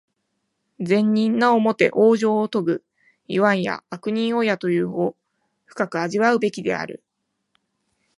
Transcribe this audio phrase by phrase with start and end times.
[0.79, 2.83] 善人なおもて往生をとぐ、
[3.27, 5.15] いわんや悪人をやという語、
[5.65, 7.03] 深く味わうべきである。